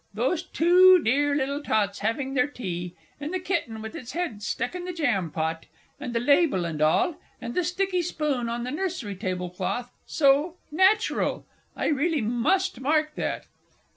Those 0.15 0.41
two 0.41 0.99
dear 1.03 1.35
little 1.35 1.61
tots 1.61 1.99
having 1.99 2.33
their 2.33 2.47
tea, 2.47 2.95
and 3.19 3.31
the 3.31 3.39
kitten 3.39 3.83
with 3.83 3.93
its 3.95 4.13
head 4.13 4.41
stuck 4.41 4.73
in 4.73 4.83
the 4.85 4.91
jam 4.93 5.29
pot, 5.29 5.67
and 5.99 6.11
the 6.15 6.19
label 6.19 6.65
and 6.65 6.81
all, 6.81 7.17
and 7.39 7.53
the 7.53 7.63
sticky 7.63 8.01
spoon 8.01 8.49
on 8.49 8.63
the 8.63 8.71
nursery 8.71 9.15
table 9.15 9.51
cloth 9.51 9.91
so 10.07 10.57
natural! 10.71 11.45
I 11.75 11.85
really 11.85 12.21
must 12.21 12.79
mark 12.81 13.13
that. 13.13 13.45